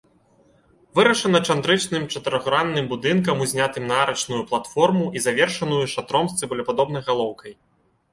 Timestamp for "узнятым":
3.45-3.85